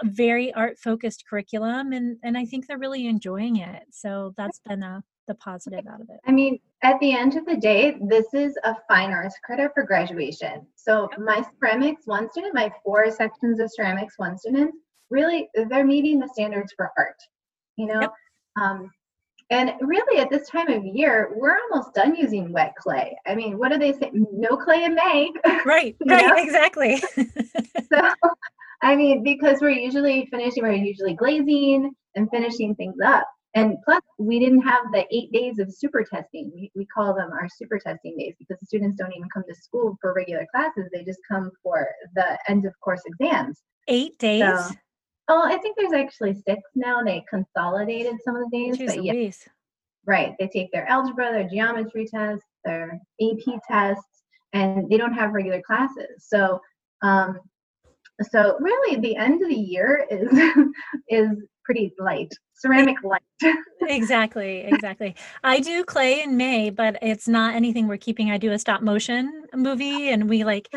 [0.01, 3.83] a very art focused curriculum and and i think they're really enjoying it.
[3.91, 6.19] So that's been a the positive out of it.
[6.27, 9.83] I mean at the end of the day this is a fine arts credit for
[9.83, 10.67] graduation.
[10.75, 11.19] So yep.
[11.19, 14.75] my ceramics one student my four sections of ceramics one student
[15.09, 17.15] really they're meeting the standards for art
[17.79, 18.01] you know?
[18.01, 18.13] Yep.
[18.61, 18.91] um,
[19.51, 23.17] and really at this time of year we're almost done using wet clay.
[23.25, 24.11] I mean what do they say?
[24.13, 25.31] No clay in may.
[25.65, 27.01] Right right exactly.
[27.91, 28.13] So
[28.83, 33.25] i mean because we're usually finishing we're usually glazing and finishing things up.
[33.55, 36.51] And plus we didn't have the eight days of super testing.
[36.53, 39.55] We, we call them our super testing days because the students don't even come to
[39.55, 40.87] school for regular classes.
[40.93, 43.63] They just come for the end of course exams.
[43.87, 44.43] Eight days?
[44.43, 44.75] So,
[45.29, 47.03] Oh, I think there's actually six now.
[47.03, 48.77] They consolidated some of the days.
[48.77, 49.29] Jeez but yeah,
[50.05, 50.33] right.
[50.39, 55.61] They take their algebra, their geometry tests, their AP tests, and they don't have regular
[55.61, 56.25] classes.
[56.27, 56.59] So,
[57.03, 57.39] um,
[58.31, 60.27] so really, the end of the year is
[61.09, 61.29] is
[61.63, 63.21] pretty light ceramic light.
[63.81, 65.15] exactly, exactly.
[65.43, 68.31] I do clay in May, but it's not anything we're keeping.
[68.31, 70.69] I do a stop motion movie and we like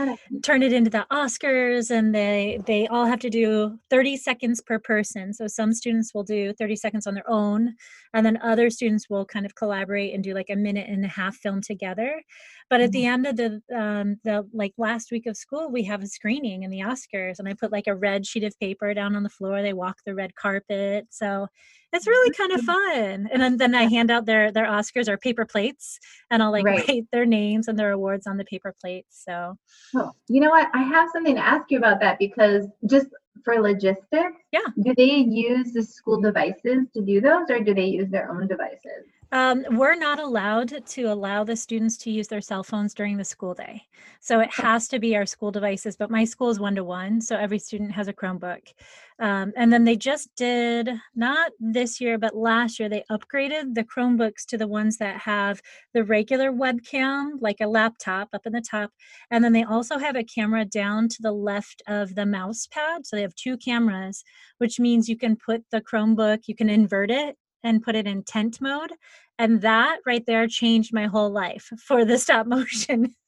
[0.42, 4.78] turn it into the Oscars and they they all have to do 30 seconds per
[4.78, 5.32] person.
[5.32, 7.74] So some students will do 30 seconds on their own
[8.14, 11.08] and then other students will kind of collaborate and do like a minute and a
[11.08, 12.22] half film together.
[12.70, 13.26] But at the mm-hmm.
[13.26, 16.70] end of the um the like last week of school, we have a screening in
[16.70, 19.62] the Oscars and I put like a red sheet of paper down on the floor.
[19.62, 21.06] They walk the red carpet.
[21.10, 21.48] So
[21.92, 22.42] it's really mm-hmm.
[22.42, 23.28] kind of fun.
[23.32, 25.98] And then, then I hand out their their Oscars or paper plates,
[26.30, 26.86] and I'll like right.
[26.88, 29.22] write their names and their awards on the paper plates.
[29.24, 29.56] So,
[29.96, 30.68] oh, you know what?
[30.74, 33.08] I have something to ask you about that because just
[33.44, 37.86] for logistics, yeah, do they use the school devices to do those, or do they
[37.86, 39.06] use their own devices?
[39.32, 43.24] Um, we're not allowed to allow the students to use their cell phones during the
[43.24, 43.82] school day.
[44.20, 47.18] So it has to be our school devices, but my school is one to one.
[47.22, 48.74] So every student has a Chromebook.
[49.18, 53.84] Um, and then they just did, not this year, but last year, they upgraded the
[53.84, 55.62] Chromebooks to the ones that have
[55.94, 58.90] the regular webcam, like a laptop up in the top.
[59.30, 63.06] And then they also have a camera down to the left of the mouse pad.
[63.06, 64.24] So they have two cameras,
[64.58, 68.22] which means you can put the Chromebook, you can invert it and put it in
[68.22, 68.92] tent mode.
[69.38, 73.14] And that right there changed my whole life for the stop motion.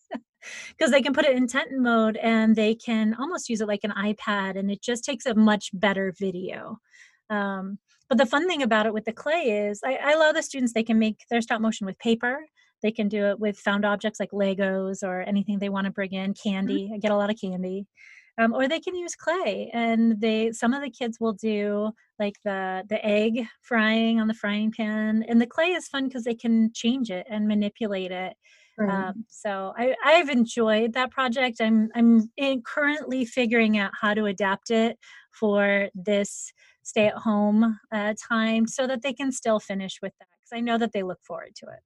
[0.68, 3.82] Because they can put it in tent mode and they can almost use it like
[3.82, 6.80] an iPad and it just takes a much better video.
[7.30, 7.78] Um,
[8.10, 10.74] but the fun thing about it with the clay is I, I allow the students
[10.74, 12.44] they can make their stop motion with paper.
[12.82, 16.12] They can do it with found objects like Legos or anything they want to bring
[16.12, 16.48] in, mm-hmm.
[16.50, 16.90] candy.
[16.94, 17.86] I get a lot of candy
[18.38, 22.34] um, or they can use clay and they some of the kids will do like
[22.44, 26.34] the the egg frying on the frying pan and the clay is fun because they
[26.34, 28.34] can change it and manipulate it.
[28.76, 29.08] Right.
[29.08, 31.60] um, so I, i've enjoyed that project.
[31.60, 32.28] I'm i'm
[32.62, 34.98] currently figuring out how to adapt it
[35.30, 40.28] for this stay at home uh, time so that they can still finish with that
[40.32, 41.80] because i know that they look forward to it.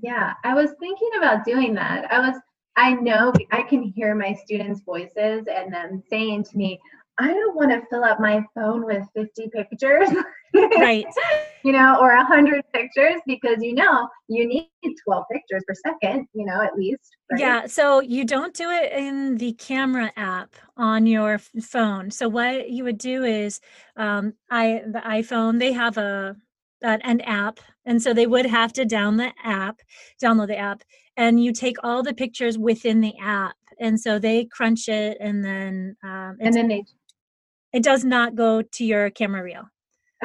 [0.00, 2.12] Yeah i was thinking about doing that.
[2.12, 2.36] I was
[2.76, 6.80] I know I can hear my students' voices and them saying to me,
[7.20, 10.08] I don't want to fill up my phone with 50 pictures.
[10.54, 11.06] Right.
[11.64, 14.70] you know, or 100 pictures because you know you need
[15.04, 17.16] 12 pictures per second, you know, at least.
[17.30, 17.40] Right?
[17.40, 17.66] Yeah.
[17.66, 22.10] So you don't do it in the camera app on your phone.
[22.10, 23.60] So what you would do is,
[23.96, 26.36] um, I the iPhone they have a
[26.82, 29.80] an app, and so they would have to down the app,
[30.22, 30.82] download the app,
[31.20, 35.44] and you take all the pictures within the app and so they crunch it and
[35.44, 36.82] then um, and then they
[37.72, 39.68] it does not go to your camera reel.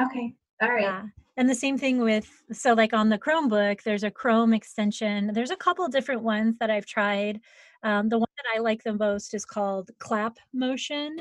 [0.00, 0.82] Okay all right.
[0.82, 1.02] Yeah
[1.36, 5.30] and the same thing with so like on the chromebook there's a chrome extension.
[5.32, 7.40] There's a couple different ones that i've tried
[7.86, 11.16] um, the one that i like the most is called clap motion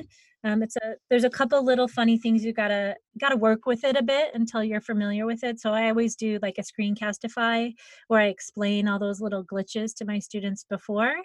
[0.46, 3.96] um, it's a there's a couple little funny things you gotta gotta work with it
[3.96, 5.60] a bit until you're familiar with it.
[5.60, 7.74] So I always do like a screencastify
[8.10, 11.16] where I explain all those little glitches to my students before,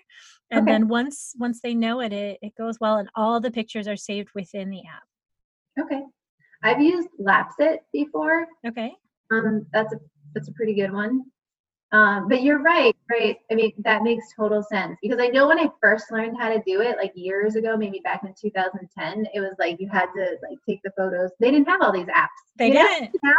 [0.50, 0.72] and okay.
[0.72, 3.96] then once once they know it, it it goes well, and all the pictures are
[3.96, 5.84] saved within the app.
[5.84, 6.02] Okay,
[6.62, 8.46] I've used Lapse It before.
[8.66, 8.94] Okay,
[9.30, 9.98] um, that's a
[10.34, 11.24] that's a pretty good one.
[11.92, 13.36] Um, but you're right, right?
[13.50, 16.62] I mean, that makes total sense because I know when I first learned how to
[16.64, 20.36] do it, like years ago, maybe back in 2010, it was like you had to
[20.48, 21.30] like take the photos.
[21.40, 22.28] They didn't have all these apps.
[22.56, 23.10] They you didn't.
[23.22, 23.32] Now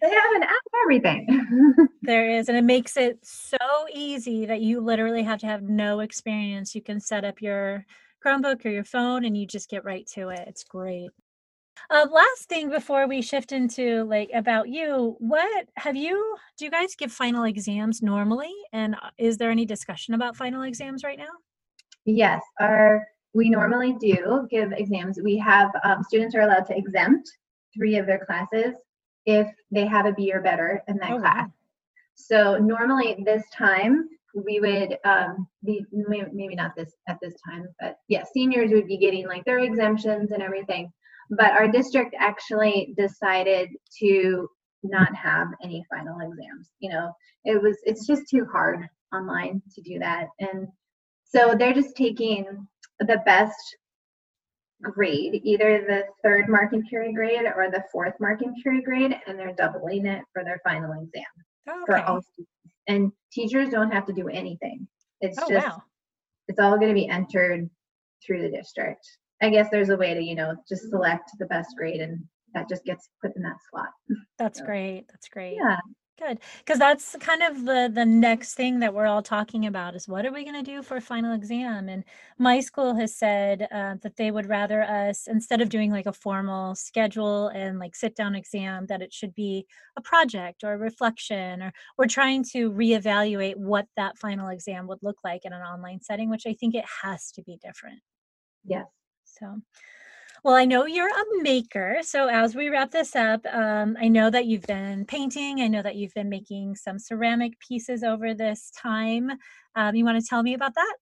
[0.00, 1.88] they have an app for everything.
[2.02, 3.58] there is, and it makes it so
[3.92, 6.74] easy that you literally have to have no experience.
[6.74, 7.84] You can set up your
[8.24, 10.48] Chromebook or your phone, and you just get right to it.
[10.48, 11.10] It's great.
[11.90, 16.36] Uh, last thing before we shift into like about you, what have you?
[16.56, 18.52] Do you guys give final exams normally?
[18.72, 21.32] And uh, is there any discussion about final exams right now?
[22.04, 25.18] Yes, our we normally do give exams.
[25.22, 27.30] We have um, students are allowed to exempt
[27.76, 28.74] three of their classes
[29.26, 31.46] if they have a B or better in that oh, class.
[31.46, 31.52] Wow.
[32.14, 37.98] So normally this time we would um, be maybe not this at this time, but
[38.08, 40.92] yeah, seniors would be getting like their exemptions and everything
[41.30, 44.48] but our district actually decided to
[44.82, 47.12] not have any final exams you know?
[47.44, 50.28] It was it's just too hard online to do that.
[50.40, 50.68] And
[51.24, 52.46] so they're just taking
[53.00, 53.76] the best
[54.80, 59.54] grade either the third marking period grade or the fourth marking period grade and they're
[59.54, 61.24] doubling it for their final exam
[61.68, 61.78] okay.
[61.86, 62.52] for all students.
[62.86, 64.86] And teachers don't have to do anything.
[65.20, 65.82] It's oh, just wow.
[66.46, 67.68] it's all going to be entered
[68.24, 69.06] through the district
[69.40, 72.24] I guess there's a way to, you know, just select the best grade and
[72.54, 73.90] that just gets put in that slot.
[74.38, 75.04] That's so, great.
[75.08, 75.56] That's great.
[75.56, 75.76] Yeah.
[76.18, 76.40] Good.
[76.58, 80.26] Because that's kind of the the next thing that we're all talking about is what
[80.26, 81.88] are we going to do for a final exam?
[81.88, 82.02] And
[82.38, 86.12] my school has said uh, that they would rather us instead of doing like a
[86.12, 89.64] formal schedule and like sit down exam that it should be
[89.96, 94.98] a project or a reflection or we're trying to reevaluate what that final exam would
[95.02, 98.00] look like in an online setting, which I think it has to be different.
[98.64, 98.86] Yes.
[99.40, 99.60] So,
[100.44, 101.98] well, I know you're a maker.
[102.02, 105.60] So, as we wrap this up, um, I know that you've been painting.
[105.60, 109.30] I know that you've been making some ceramic pieces over this time.
[109.74, 110.94] Um, you want to tell me about that?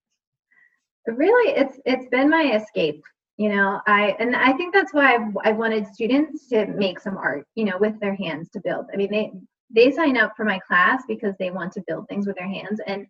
[1.07, 3.03] Really, it's it's been my escape.
[3.37, 7.17] You know, I and I think that's why I've, I wanted students to make some
[7.17, 7.47] art.
[7.55, 8.87] You know, with their hands to build.
[8.93, 9.33] I mean, they
[9.71, 12.81] they sign up for my class because they want to build things with their hands,
[12.87, 13.07] and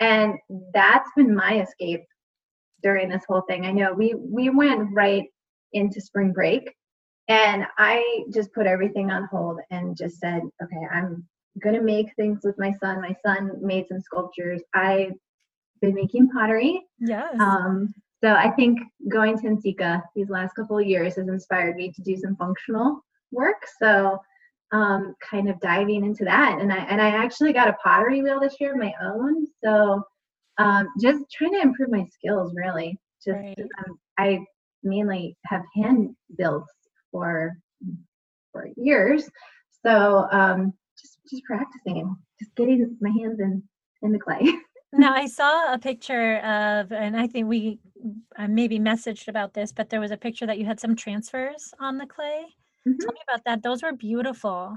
[0.00, 0.34] and
[0.74, 2.04] that's been my escape
[2.82, 3.66] during this whole thing.
[3.66, 5.24] I know we we went right
[5.72, 6.74] into spring break
[7.28, 11.24] and I just put everything on hold and just said, okay, I'm
[11.62, 13.00] gonna make things with my son.
[13.00, 14.62] My son made some sculptures.
[14.74, 15.12] I've
[15.80, 16.82] been making pottery.
[16.98, 17.34] Yes.
[17.38, 18.78] Um, so I think
[19.08, 23.04] going to NCECA these last couple of years has inspired me to do some functional
[23.32, 23.66] work.
[23.80, 24.20] So
[24.72, 28.40] um, kind of diving into that, and I and I actually got a pottery wheel
[28.40, 29.46] this year of my own.
[29.62, 30.02] So
[30.58, 32.98] um, just trying to improve my skills, really.
[33.24, 33.58] Just Right.
[33.86, 34.44] um, I
[34.82, 36.66] mainly have hand builds
[37.10, 37.56] for
[38.52, 39.28] for years,
[39.84, 43.62] so um, just just practicing and just getting my hands in
[44.02, 44.40] in the clay.
[44.94, 47.78] Now I saw a picture of, and I think we
[48.36, 51.72] uh, maybe messaged about this, but there was a picture that you had some transfers
[51.80, 52.44] on the clay.
[52.86, 52.98] Mhm.
[53.00, 53.62] Tell me about that.
[53.62, 54.76] Those were beautiful.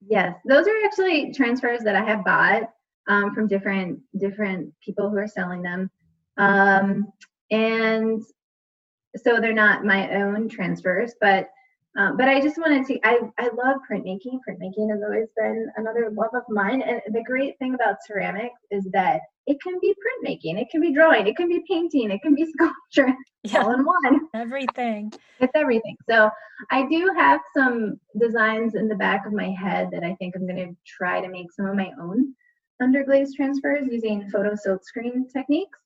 [0.00, 2.70] Yes, those are actually transfers that I have bought
[3.10, 5.90] um, from different different people who are selling them,
[6.38, 7.12] um,
[7.50, 8.22] and
[9.16, 11.48] so they're not my own transfers, but
[11.98, 13.00] um, but I just wanted to.
[13.04, 14.38] I I love printmaking.
[14.48, 18.84] Printmaking has always been another love of mine, and the great thing about ceramics is
[18.92, 22.36] that it can be printmaking, it can be drawing, it can be painting, it can
[22.36, 25.12] be sculpture, Yeah, all in one everything.
[25.40, 25.96] it's everything.
[26.08, 26.30] So
[26.70, 30.46] I do have some designs in the back of my head that I think I'm
[30.46, 32.32] going to try to make some of my own
[32.82, 35.78] underglaze transfers using photo silk screen techniques.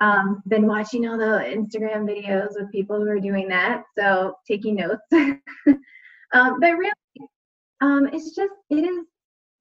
[0.00, 4.76] Um, been watching all the Instagram videos of people who are doing that, so taking
[4.76, 5.02] notes.
[5.12, 6.92] um, but really,
[7.80, 9.06] um, it's just it is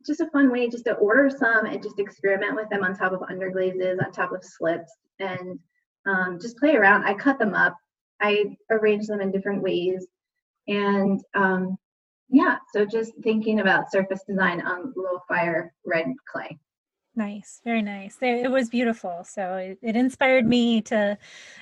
[0.05, 3.13] just a fun way just to order some and just experiment with them on top
[3.13, 5.57] of underglazes, on top of slips, and
[6.05, 7.05] um, just play around.
[7.05, 7.77] I cut them up
[8.21, 10.07] I arrange them in different ways.
[10.67, 11.77] And um,
[12.35, 16.59] yeah, so just thinking about surface design on low fire red clay.
[17.15, 18.17] Nice, very nice.
[18.21, 19.23] It was beautiful.
[19.23, 21.17] So it, it inspired me to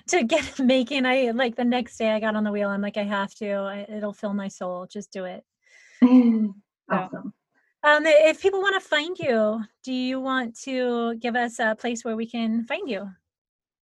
[0.07, 1.05] to get making.
[1.05, 2.69] I like the next day I got on the wheel.
[2.69, 3.51] I'm like, I have to.
[3.51, 4.87] I, it'll fill my soul.
[4.87, 5.43] Just do it.
[6.89, 7.33] awesome.
[7.83, 12.03] Um, if people want to find you, do you want to give us a place
[12.03, 13.11] where we can find you?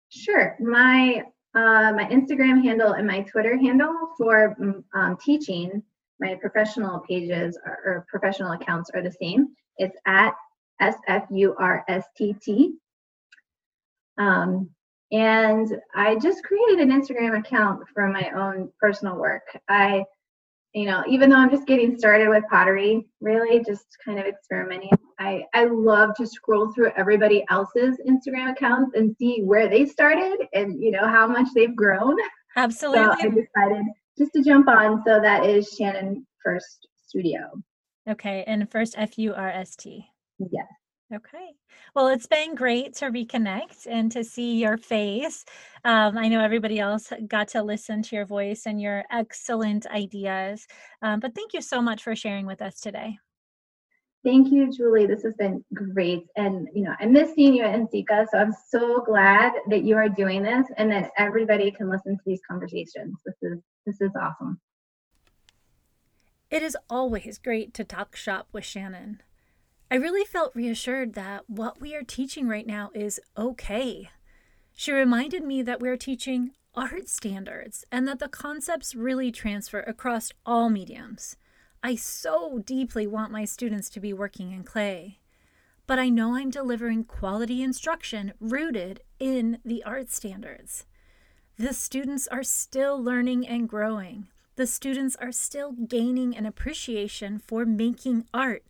[0.09, 0.57] Sure.
[0.61, 1.24] My
[1.57, 5.82] uh, my Instagram handle and my Twitter handle for mm, um, teaching,
[6.21, 9.49] my professional pages or, or professional accounts are the same.
[9.79, 10.35] It's at
[10.81, 12.71] SFURSTT.
[14.19, 14.71] Um,
[15.12, 19.43] and I just created an Instagram account for my own personal work.
[19.69, 20.05] I,
[20.75, 24.91] you know, even though I'm just getting started with pottery, really just kind of experimenting,
[25.19, 30.47] I, I love to scroll through everybody else's Instagram accounts and see where they started
[30.53, 32.17] and, you know, how much they've grown.
[32.57, 33.05] Absolutely.
[33.05, 33.87] So I decided
[34.19, 35.03] just to jump on.
[35.07, 37.39] So that is Shannon Furst Studio.
[38.09, 38.45] Okay.
[38.47, 40.07] And Furst F U R S T.
[40.39, 40.67] Yes.
[41.14, 41.55] Okay.
[41.95, 45.45] Well, it's been great to reconnect and to see your face.
[45.85, 50.67] Um, I know everybody else got to listen to your voice and your excellent ideas.
[51.03, 53.19] Um, but thank you so much for sharing with us today.
[54.27, 55.07] Thank you, Julie.
[55.07, 56.27] This has been great.
[56.35, 58.27] And, you know, I miss seeing you at NCECA.
[58.33, 62.22] So I'm so glad that you are doing this and that everybody can listen to
[62.27, 63.14] these conversations.
[63.24, 64.59] This is, this is awesome.
[66.51, 69.22] It is always great to talk shop with Shannon.
[69.93, 74.11] I really felt reassured that what we are teaching right now is okay.
[74.74, 80.33] She reminded me that we're teaching art standards and that the concepts really transfer across
[80.45, 81.37] all mediums.
[81.83, 85.18] I so deeply want my students to be working in clay,
[85.87, 90.85] but I know I'm delivering quality instruction rooted in the art standards.
[91.59, 94.29] The students are still learning and growing.
[94.57, 98.64] The students are still gaining an appreciation for making art,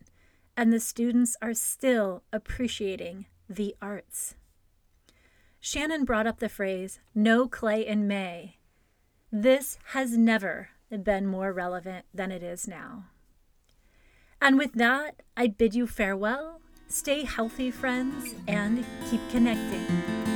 [0.55, 4.35] and the students are still appreciating the arts.
[5.59, 8.57] Shannon brought up the phrase, no clay in May.
[9.31, 13.05] This has never been more relevant than it is now.
[14.41, 16.61] And with that, I bid you farewell.
[16.87, 20.26] Stay healthy, friends, and keep connecting.